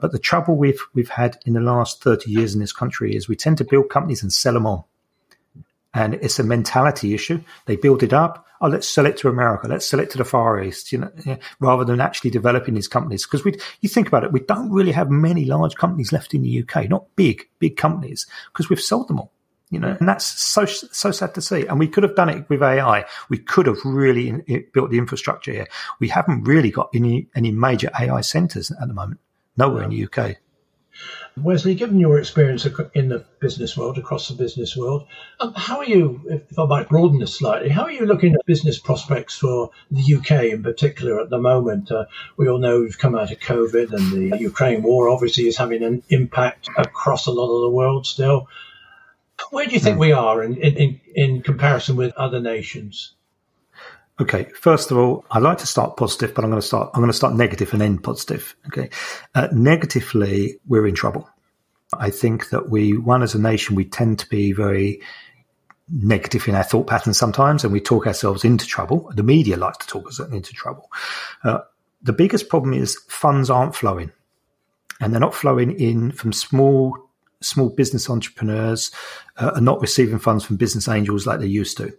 [0.00, 3.28] But the trouble we've, we've had in the last 30 years in this country is
[3.28, 4.84] we tend to build companies and sell them on.
[5.94, 7.40] And it's a mentality issue.
[7.66, 10.24] They build it up oh, let's sell it to America, let's sell it to the
[10.24, 13.26] Far East, you know, rather than actually developing these companies.
[13.26, 16.42] Because we, you think about it, we don't really have many large companies left in
[16.42, 19.32] the UK, not big, big companies, because we've sold them all.
[19.70, 19.98] You know, mm.
[19.98, 21.66] and that's so so sad to see.
[21.66, 23.06] And we could have done it with AI.
[23.28, 25.66] We could have really in, built the infrastructure here.
[26.00, 29.20] We haven't really got any any major AI centres at the moment.
[29.56, 30.36] Nowhere in the UK.
[31.36, 35.06] Wesley, given your experience in the business world, across the business world,
[35.40, 38.46] um, how are you, if I might broaden this slightly, how are you looking at
[38.46, 41.90] business prospects for the UK in particular at the moment?
[41.90, 42.04] Uh,
[42.36, 45.82] we all know we've come out of COVID and the Ukraine war obviously is having
[45.82, 48.48] an impact across a lot of the world still.
[49.50, 50.00] Where do you think hmm.
[50.00, 53.14] we are in, in, in comparison with other nations?
[54.20, 56.90] Okay, first of all, I like to start positive, but I'm going to start.
[56.94, 58.54] I'm going to start negative and end positive.
[58.68, 58.90] Okay,
[59.34, 61.28] uh, negatively, we're in trouble.
[61.98, 65.00] I think that we, one as a nation, we tend to be very
[65.88, 69.10] negative in our thought patterns sometimes, and we talk ourselves into trouble.
[69.14, 70.90] The media likes to talk us into trouble.
[71.42, 71.60] Uh,
[72.02, 74.12] the biggest problem is funds aren't flowing,
[75.00, 76.96] and they're not flowing in from small
[77.40, 78.90] small business entrepreneurs
[79.36, 81.92] uh, are not receiving funds from business angels like they used to.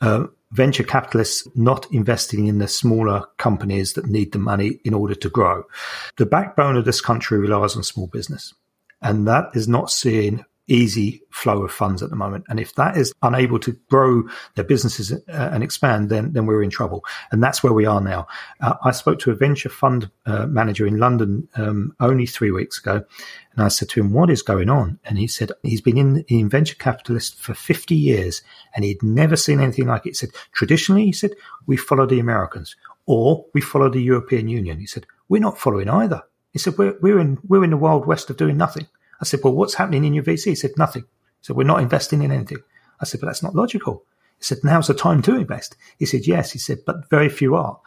[0.00, 5.14] Uh, venture capitalists not investing in the smaller companies that need the money in order
[5.14, 5.64] to grow.
[6.18, 8.54] The backbone of this country relies on small business,
[9.00, 12.44] and that is not seeing easy flow of funds at the moment.
[12.48, 16.62] And if that is unable to grow their businesses uh, and expand, then then we're
[16.62, 17.04] in trouble.
[17.30, 18.26] And that's where we are now.
[18.60, 22.78] Uh, I spoke to a venture fund uh, manager in London um, only three weeks
[22.78, 23.04] ago,
[23.54, 26.24] and I said to him, "What is going on?" And he said he's been in,
[26.28, 28.42] in venture capitalist for fifty years,
[28.74, 30.10] and he'd never seen anything like it.
[30.10, 31.32] He said traditionally, he said
[31.66, 34.78] we follow the Americans or we follow the European Union.
[34.78, 36.22] He said we're not following either.
[36.52, 38.86] He said we're we're in we're in the wild west of doing nothing.
[39.22, 40.46] I said, well, what's happening in your VC?
[40.46, 41.02] He said, nothing.
[41.02, 42.58] He said, we're not investing in anything.
[43.00, 44.04] I said, but that's not logical.
[44.38, 45.76] He said, now's the time to invest.
[45.96, 46.50] He said, yes.
[46.50, 47.80] He said, but very few are.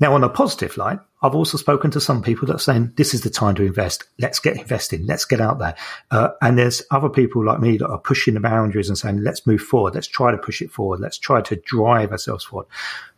[0.00, 3.14] Now, on a positive light, I've also spoken to some people that are saying this
[3.14, 4.04] is the time to invest.
[4.18, 5.06] Let's get investing.
[5.06, 5.76] Let's get out there.
[6.10, 9.46] Uh, and there's other people like me that are pushing the boundaries and saying, let's
[9.46, 9.94] move forward.
[9.94, 11.00] Let's try to push it forward.
[11.00, 12.66] Let's try to drive ourselves forward.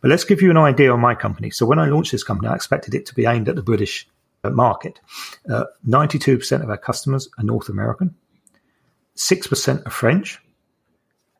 [0.01, 1.49] But let's give you an idea on my company.
[1.49, 4.07] So when I launched this company, I expected it to be aimed at the British
[4.43, 4.99] market.
[5.49, 8.15] Uh, 92% of our customers are North American,
[9.15, 10.39] 6% are French.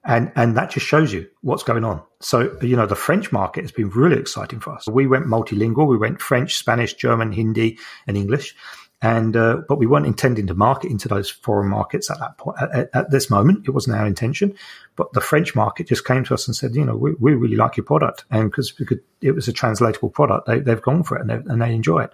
[0.03, 2.01] And, and that just shows you what's going on.
[2.21, 4.87] So, you know, the French market has been really exciting for us.
[4.87, 5.85] We went multilingual.
[5.85, 8.55] We went French, Spanish, German, Hindi, and English.
[9.01, 12.57] And, uh, but we weren't intending to market into those foreign markets at that point.
[12.59, 14.55] At, at, this moment, it wasn't our intention.
[14.95, 17.55] But the French market just came to us and said, you know, we, we really
[17.55, 18.25] like your product.
[18.31, 18.73] And because
[19.21, 22.13] it was a translatable product, they, they've gone for it and, and they enjoy it.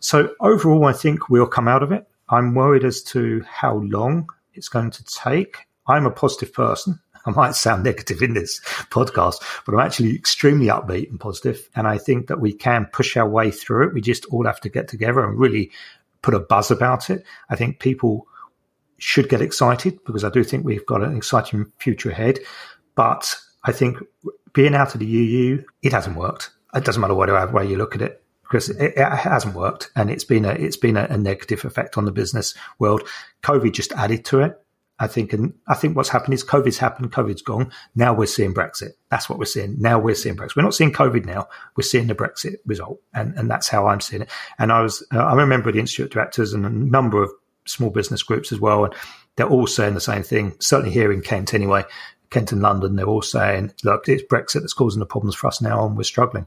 [0.00, 2.06] So overall, I think we'll come out of it.
[2.28, 5.56] I'm worried as to how long it's going to take.
[5.86, 7.00] I'm a positive person.
[7.26, 11.86] I might sound negative in this podcast, but I'm actually extremely upbeat and positive, And
[11.86, 13.94] I think that we can push our way through it.
[13.94, 15.70] We just all have to get together and really
[16.22, 17.24] put a buzz about it.
[17.48, 18.26] I think people
[18.98, 22.38] should get excited because I do think we've got an exciting future ahead.
[22.94, 23.98] But I think
[24.52, 26.50] being out of the EU, it hasn't worked.
[26.74, 30.10] It doesn't matter whatever way you look at it because it, it, hasn't worked and
[30.10, 33.02] it's been a it's been a, a, negative effect on the business world.
[33.42, 34.60] COVID just added to it.
[35.00, 37.72] I think, and I think what's happened is COVID's happened, COVID's gone.
[37.94, 38.90] Now we're seeing Brexit.
[39.10, 39.80] That's what we're seeing.
[39.80, 40.56] Now we're seeing Brexit.
[40.56, 41.48] We're not seeing COVID now.
[41.74, 44.30] We're seeing the Brexit result, and and that's how I'm seeing it.
[44.58, 47.30] And I was, uh, I remember the Institute of Directors and a number of
[47.64, 48.94] small business groups as well, and
[49.36, 50.54] they're all saying the same thing.
[50.60, 51.84] Certainly here in Kent, anyway,
[52.28, 55.62] Kent and London, they're all saying, look, it's Brexit that's causing the problems for us
[55.62, 56.46] now, and we're struggling.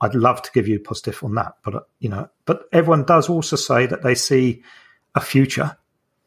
[0.00, 3.28] I'd love to give you positive on that, but uh, you know, but everyone does
[3.28, 4.64] also say that they see
[5.14, 5.76] a future,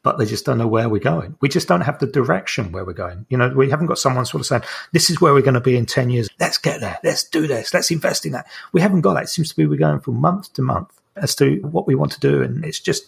[0.05, 1.35] but they just don't know where we're going.
[1.41, 3.25] We just don't have the direction where we're going.
[3.27, 5.59] You know, we haven't got someone sort of saying, "This is where we're going to
[5.59, 6.29] be in ten years.
[6.39, 6.99] Let's get there.
[7.03, 7.73] Let's do this.
[7.73, 9.23] Let's invest in that." We haven't got that.
[9.23, 12.11] It seems to be we're going from month to month as to what we want
[12.11, 13.07] to do, and it's just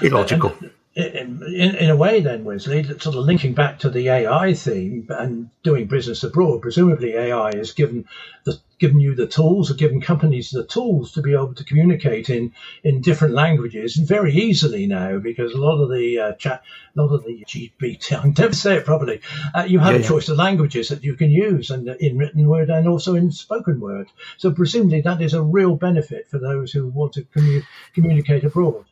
[0.00, 0.54] illogical
[0.94, 5.48] in, in, a way, then, Wesley, sort of linking back to the AI theme and
[5.62, 8.04] doing business abroad, presumably AI has given
[8.44, 12.28] the, given you the tools, or given companies the tools to be able to communicate
[12.28, 12.52] in,
[12.84, 16.62] in different languages very easily now, because a lot of the uh, chat,
[16.94, 19.22] a lot of the GPT, I can never say it properly.
[19.54, 22.46] Uh, you have yeah, a choice of languages that you can use, and in written
[22.46, 24.08] word and also in spoken word.
[24.36, 28.84] So presumably that is a real benefit for those who want to commu- communicate abroad.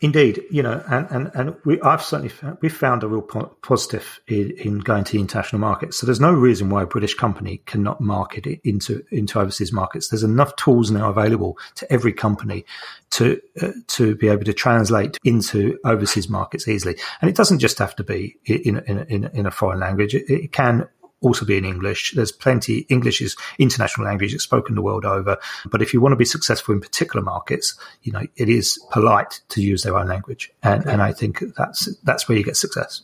[0.00, 3.56] Indeed, you know, and, and, and we, I've certainly found, we've found a real po-
[3.62, 5.98] positive in, in, going to international markets.
[5.98, 10.08] So there's no reason why a British company cannot market it into into overseas markets.
[10.08, 12.64] There's enough tools now available to every company
[13.10, 16.96] to uh, to be able to translate into overseas markets easily.
[17.20, 20.14] And it doesn't just have to be in in in, in a foreign language.
[20.14, 20.86] It, it can
[21.20, 22.12] also be in English.
[22.14, 22.86] There's plenty.
[22.88, 24.34] English is international language.
[24.34, 25.38] It's spoken the world over.
[25.66, 29.40] But if you want to be successful in particular markets, you know, it is polite
[29.50, 30.52] to use their own language.
[30.62, 33.02] And, and I think that's, that's where you get success.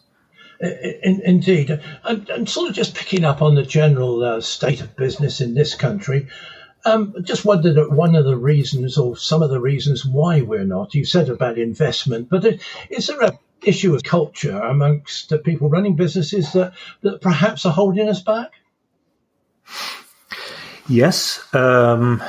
[0.60, 1.80] In, indeed.
[2.04, 5.54] And, and, sort of just picking up on the general uh, state of business in
[5.54, 6.28] this country,
[6.84, 10.64] um, just wondered at one of the reasons or some of the reasons why we're
[10.64, 10.94] not.
[10.94, 12.44] You said about investment, but
[12.88, 17.72] is there a issue of culture amongst the people running businesses that, that perhaps are
[17.72, 18.52] holding us back?
[20.88, 21.42] Yes.
[21.54, 22.22] Um,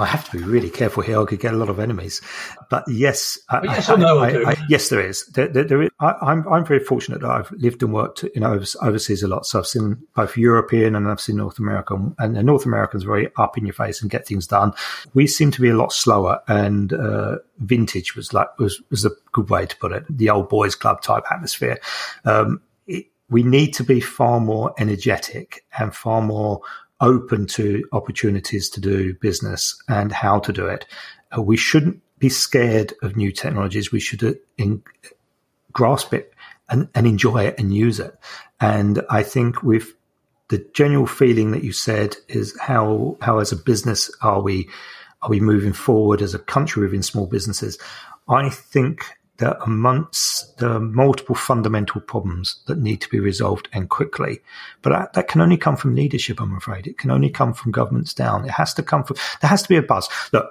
[0.00, 1.20] I have to be really careful here.
[1.20, 2.22] I could get a lot of enemies.
[2.70, 5.26] But yes, yes I, no, I, I, yes, there is.
[5.26, 8.22] There, there, there is I, am I'm, I'm very fortunate that I've lived and worked
[8.22, 9.44] you know overseas a lot.
[9.46, 13.30] So I've seen both European and I've seen North American, and, and North Americans very
[13.36, 14.72] up in your face and get things done.
[15.12, 19.10] We seem to be a lot slower, and uh, vintage was like was was a
[19.32, 20.04] good way to put it.
[20.08, 21.78] The old boys club type atmosphere.
[22.24, 26.62] Um, it, we need to be far more energetic and far more
[27.00, 30.86] open to opportunities to do business and how to do it.
[31.36, 33.90] Uh, we shouldn't be scared of new technologies.
[33.90, 34.82] We should uh, in,
[35.72, 36.32] grasp it
[36.68, 38.16] and, and enjoy it and use it.
[38.60, 39.94] And I think with
[40.48, 44.68] the general feeling that you said is how how as a business are we
[45.22, 47.78] are we moving forward as a country within small businesses?
[48.28, 49.06] I think
[49.40, 54.40] that amongst the multiple fundamental problems that need to be resolved and quickly.
[54.82, 56.86] But that, that, can only come from leadership, I'm afraid.
[56.86, 58.44] It can only come from governments down.
[58.44, 60.08] It has to come from, there has to be a buzz.
[60.32, 60.46] Look,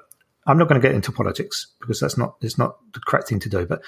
[0.45, 3.39] I'm not going to get into politics because that's not, it's not the correct thing
[3.41, 3.65] to do.
[3.65, 3.83] But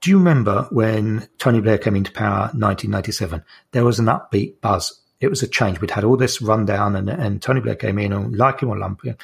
[0.00, 3.44] do you remember when Tony Blair came into power 1997?
[3.72, 4.98] There was an upbeat buzz.
[5.20, 5.80] It was a change.
[5.80, 8.78] We'd had all this rundown and, and Tony Blair came in and like him or
[8.78, 9.16] lump him.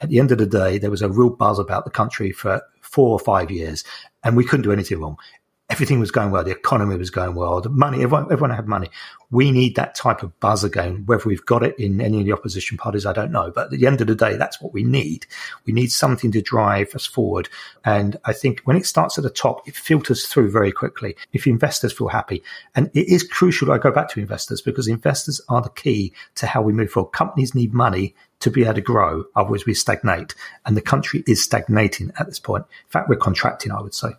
[0.00, 2.62] At the end of the day, there was a real buzz about the country for
[2.94, 3.84] four or five years
[4.22, 5.16] and we couldn't do anything wrong.
[5.70, 6.44] Everything was going well.
[6.44, 7.62] The economy was going well.
[7.62, 8.90] The money, everyone, everyone had money.
[9.30, 11.04] We need that type of buzz again.
[11.06, 13.50] Whether we've got it in any of the opposition parties, I don't know.
[13.50, 15.26] But at the end of the day, that's what we need.
[15.64, 17.48] We need something to drive us forward.
[17.82, 21.16] And I think when it starts at the top, it filters through very quickly.
[21.32, 22.42] If investors feel happy,
[22.74, 23.72] and it is crucial.
[23.72, 27.12] I go back to investors because investors are the key to how we move forward.
[27.12, 29.24] Companies need money to be able to grow.
[29.34, 30.34] Otherwise, we stagnate.
[30.66, 32.64] And the country is stagnating at this point.
[32.84, 34.10] In fact, we're contracting, I would say.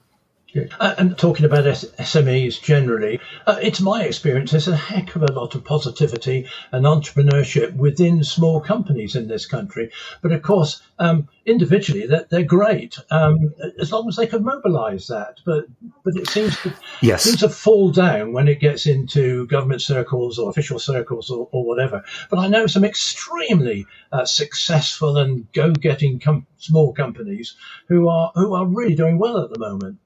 [0.80, 5.32] Uh, and talking about SMEs generally, uh, it's my experience there's a heck of a
[5.34, 9.92] lot of positivity and entrepreneurship within small companies in this country.
[10.22, 15.08] But of course, um, individually, they're, they're great um, as long as they can mobilise
[15.08, 15.40] that.
[15.46, 15.66] But
[16.04, 17.24] but it seems to yes.
[17.24, 21.66] seems to fall down when it gets into government circles or official circles or, or
[21.66, 22.04] whatever.
[22.30, 27.56] But I know some extremely uh, successful and go-getting com- small companies
[27.90, 30.00] who are who are really doing well at the moment.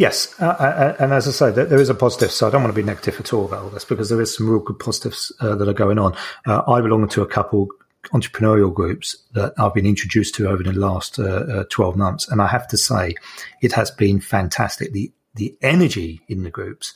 [0.00, 2.30] Yes, uh, uh, and as I say, there is a positive.
[2.30, 4.34] So I don't want to be negative at all about all this because there is
[4.34, 6.16] some real good positives uh, that are going on.
[6.46, 7.68] Uh, I belong to a couple
[8.14, 12.26] entrepreneurial groups that I've been introduced to over the last uh, uh, 12 months.
[12.30, 13.14] And I have to say,
[13.60, 14.94] it has been fantastic.
[14.94, 16.94] The, the energy in the groups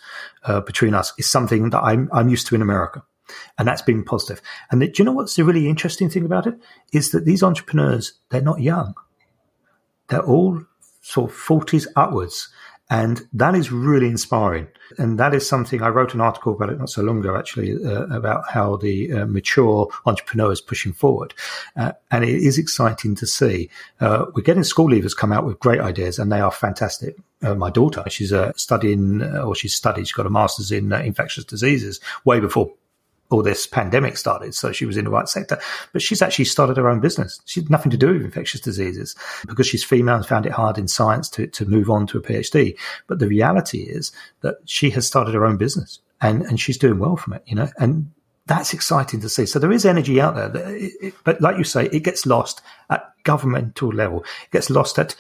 [0.64, 3.03] between us is something that I'm, I'm used to in America.
[3.59, 4.40] And that's been positive.
[4.71, 6.55] And the, do you know what's the really interesting thing about it?
[6.95, 8.95] Is that these entrepreneurs, they're not young.
[10.09, 10.62] They're all
[11.03, 12.49] sort of 40s upwards.
[12.90, 14.68] And that is really inspiring.
[14.99, 17.83] And that is something I wrote an article about it not so long ago, actually,
[17.83, 21.33] uh, about how the uh, mature entrepreneur is pushing forward.
[21.77, 23.70] Uh, and it is exciting to see.
[24.01, 27.16] Uh, we're getting school leavers come out with great ideas and they are fantastic.
[27.42, 31.44] Uh, my daughter, she's uh, studying, or she's studied, she's got a master's in infectious
[31.44, 32.73] diseases way before
[33.30, 34.54] all this pandemic started.
[34.54, 35.58] So she was in the right sector,
[35.92, 37.40] but she's actually started her own business.
[37.46, 40.78] She had nothing to do with infectious diseases because she's female and found it hard
[40.78, 42.76] in science to, to move on to a PhD.
[43.06, 46.98] But the reality is that she has started her own business and, and she's doing
[46.98, 48.10] well from it, you know, and
[48.46, 49.46] that's exciting to see.
[49.46, 52.60] So there is energy out there, it, it, but like you say, it gets lost
[52.90, 54.20] at governmental level.
[54.20, 55.16] It gets lost at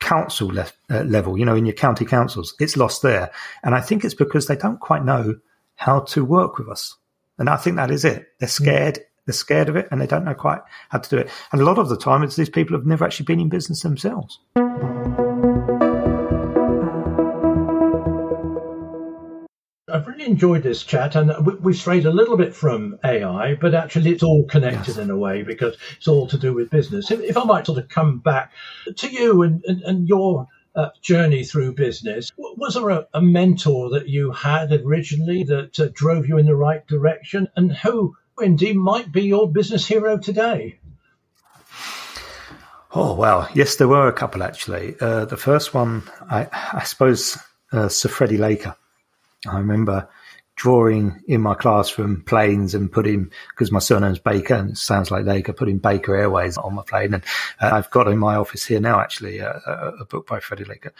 [0.00, 2.54] council le- uh, level, you know, in your county councils.
[2.58, 3.30] It's lost there.
[3.62, 5.36] And I think it's because they don't quite know
[5.76, 6.96] how to work with us.
[7.38, 8.28] And I think that is it.
[8.38, 8.52] They're mm.
[8.52, 9.00] scared.
[9.26, 11.28] They're scared of it and they don't know quite how to do it.
[11.50, 13.82] And a lot of the time, it's these people have never actually been in business
[13.82, 14.38] themselves.
[19.88, 24.10] I've really enjoyed this chat, and we've strayed a little bit from AI, but actually
[24.10, 24.98] it's all connected yes.
[24.98, 27.10] in a way because it's all to do with business.
[27.10, 28.52] If, if I might sort of come back
[28.94, 30.46] to you and, and, and your
[30.76, 32.30] uh, journey through business.
[32.36, 36.54] Was there a, a, mentor that you had originally that uh, drove you in the
[36.54, 37.48] right direction?
[37.56, 40.78] And who indeed might be your business hero today?
[42.94, 44.96] Oh, well, yes, there were a couple actually.
[45.00, 47.38] Uh, the first one, I, I suppose,
[47.72, 48.76] uh, Sir Freddie Laker.
[49.46, 50.08] I remember
[50.56, 55.24] drawing in my classroom planes and putting, because my surname's Baker and it sounds like
[55.26, 57.14] Laker, putting Baker Airways on my plane.
[57.14, 57.24] And
[57.60, 59.50] uh, I've got in my office here now, actually, a,
[60.00, 60.92] a book by Freddie Laker.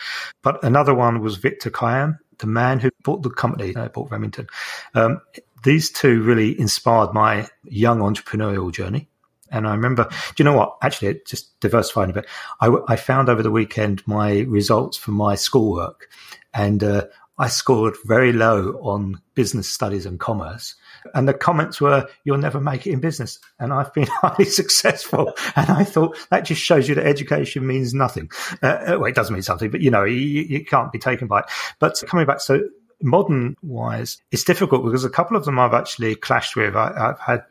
[0.42, 4.46] But another one was Victor Kiam, the man who bought the company, uh, bought Remington,
[4.94, 5.20] um,
[5.62, 9.08] these two really inspired my young entrepreneurial journey.
[9.50, 10.76] And I remember, do you know what?
[10.82, 12.26] Actually, just diversifying a bit.
[12.60, 16.08] I, I found over the weekend my results from my schoolwork,
[16.52, 17.04] and uh,
[17.38, 20.74] I scored very low on business studies and commerce.
[21.14, 25.34] And the comments were, "You'll never make it in business." And I've been highly successful.
[25.54, 28.30] And I thought that just shows you that education means nothing.
[28.62, 31.28] Uh, uh, well, it does mean something, but you know, you, you can't be taken
[31.28, 31.46] by it.
[31.78, 32.60] But coming back, so
[33.02, 36.74] modern wise, it's difficult because a couple of them I've actually clashed with.
[36.76, 37.44] I, have had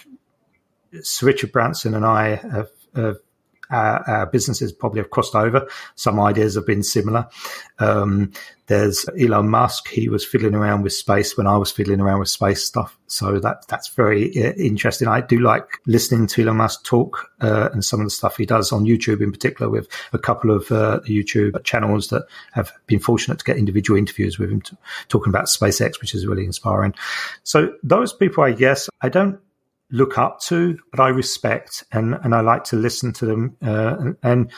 [1.02, 3.18] Sir Richard Branson and I have, have
[3.70, 5.68] our, our, businesses probably have crossed over.
[5.96, 7.28] Some ideas have been similar.
[7.80, 8.32] Um,
[8.68, 9.90] there's Elon Musk.
[9.90, 12.98] He was fiddling around with space when I was fiddling around with space stuff.
[13.08, 15.08] So that that's very uh, interesting.
[15.08, 18.46] I do like listening to Elon Musk talk uh, and some of the stuff he
[18.46, 23.00] does on YouTube, in particular, with a couple of uh, YouTube channels that have been
[23.00, 24.64] fortunate to get individual interviews with him
[25.10, 26.96] talking about SpaceX, which is really inspiring.
[27.44, 29.40] So those people, I guess, I don't
[29.96, 33.58] look up to, but I respect and, and I like to listen to them.
[33.64, 34.52] Uh, and, and,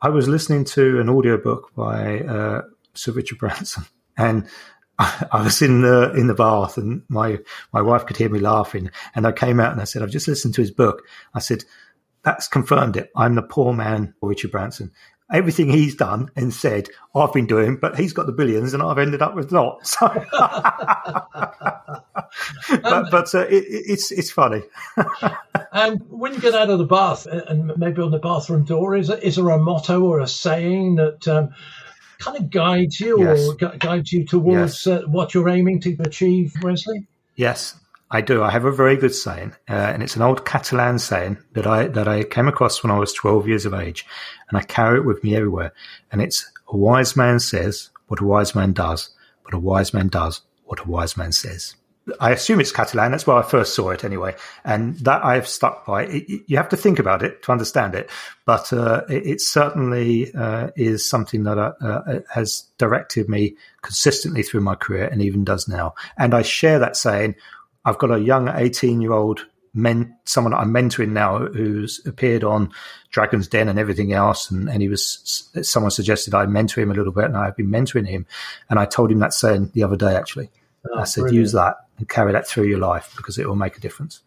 [0.00, 2.62] I was listening to an audiobook by uh,
[2.94, 3.82] Sir Richard Branson,
[4.16, 4.46] and
[4.96, 7.40] I, I, was in the in the bath, and my
[7.72, 10.28] my wife could hear me laughing, and I came out and I said, "I've just
[10.28, 11.02] listened to his book."
[11.34, 11.64] I said,
[12.24, 13.10] "That's confirmed it.
[13.16, 14.92] I'm the poor man, Richard Branson."
[15.32, 18.98] everything he's done and said I've been doing, but he's got the billions and I've
[18.98, 19.86] ended up with not.
[19.86, 20.06] So,
[22.82, 24.62] but, but uh, it, it's it's funny.
[25.72, 29.10] and when you get out of the bath and maybe on the bathroom door, is
[29.10, 31.28] is there a motto or a saying that?
[31.28, 31.50] Um,
[32.18, 33.48] kind of guides you yes.
[33.48, 34.86] or guides you towards yes.
[34.88, 37.06] uh, what you're aiming to achieve, Wesley?
[37.36, 37.78] Yes,
[38.10, 38.42] I do.
[38.42, 41.88] I have a very good saying, uh, and it's an old Catalan saying that I
[41.88, 44.06] that I came across when I was 12 years of age,
[44.48, 45.72] and I carry it with me everywhere.
[46.10, 49.10] And it's a wise man says what a wise man does,
[49.44, 51.74] but a wise man does what a wise man says.
[52.20, 53.10] I assume it's Catalan.
[53.10, 54.34] That's where I first saw it anyway,
[54.64, 56.04] and that I have stuck by.
[56.06, 58.08] It, you have to think about it to understand it,
[58.46, 64.42] but uh, it, it, certainly uh, is something that uh, uh has directed me consistently
[64.42, 65.94] through my career, and even does now.
[66.16, 67.34] And I share that saying
[67.88, 72.70] I've got a young 18 year old men, someone I'm mentoring now who's appeared on
[73.10, 74.50] Dragon's Den and everything else.
[74.50, 77.70] And, and he was, someone suggested I mentor him a little bit and I've been
[77.70, 78.26] mentoring him.
[78.68, 80.50] And I told him that saying the other day, actually.
[80.90, 81.40] Oh, I said, brilliant.
[81.40, 84.20] use that and carry that through your life because it will make a difference.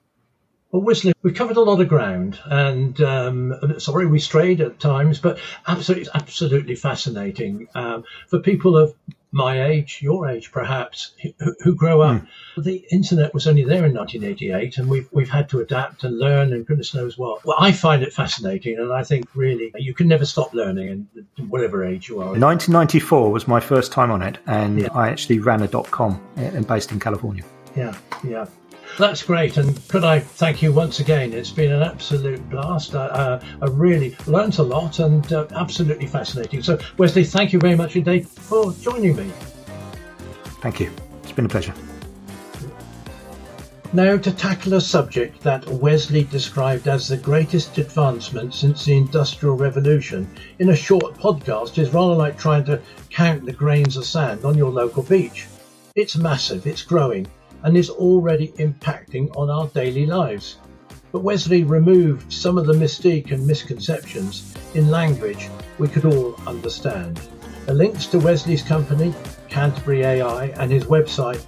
[0.72, 5.20] Well, Wesley, we've covered a lot of ground, and um, sorry we strayed at times,
[5.20, 5.38] but
[5.68, 8.96] absolutely, absolutely fascinating um, for people of
[9.32, 12.22] my age, your age perhaps, who, who grow up.
[12.22, 12.64] Mm.
[12.64, 16.54] The internet was only there in 1988, and we've we've had to adapt and learn,
[16.54, 17.44] and goodness knows what.
[17.46, 21.50] Well, I find it fascinating, and I think really you can never stop learning, and
[21.50, 22.28] whatever age you are.
[22.28, 24.90] 1994 was my first time on it, and yeah.
[24.94, 27.44] I actually ran a dot com, and eh, based in California.
[27.76, 28.46] Yeah, yeah.
[28.98, 31.34] That's great, and could I thank you once again?
[31.34, 32.94] It's been an absolute blast.
[32.94, 36.62] I, uh, I really learnt a lot and uh, absolutely fascinating.
[36.62, 39.32] So, Wesley, thank you very much indeed for joining me.
[40.62, 40.92] Thank you.
[41.24, 41.74] It's been a pleasure.
[43.94, 49.56] Now, to tackle a subject that Wesley described as the greatest advancement since the Industrial
[49.56, 50.30] Revolution
[50.60, 54.58] in a short podcast is rather like trying to count the grains of sand on
[54.58, 55.48] your local beach.
[55.96, 57.28] It's massive, it's growing,
[57.64, 60.58] and is already impacting on our daily lives.
[61.12, 67.20] But Wesley removed some of the mystique and misconceptions in language we could all understand.
[67.66, 69.14] The links to Wesley's company,
[69.50, 71.44] Canterbury AI, and his website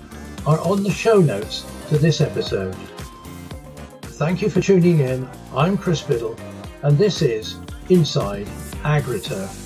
[0.46, 2.76] are on the show notes to this episode.
[4.02, 5.28] Thank you for tuning in.
[5.56, 6.38] I'm Chris Biddle,
[6.82, 7.58] and this is
[7.90, 8.48] Inside
[8.84, 9.63] AgriTurf.